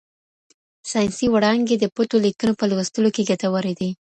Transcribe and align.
ساینسي 0.91 1.27
وړانګې 1.29 1.75
د 1.79 1.85
پټو 1.95 2.17
لیکنو 2.25 2.53
په 2.59 2.65
لوستلو 2.71 3.09
کې 3.15 3.27
ګټورې 3.29 3.73
دي. 3.79 3.89